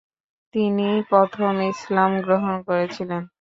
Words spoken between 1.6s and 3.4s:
ইসলামগ্রহণ করেছিলেন।